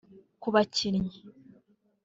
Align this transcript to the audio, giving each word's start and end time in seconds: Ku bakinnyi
Ku 0.41 0.47
bakinnyi 0.53 1.15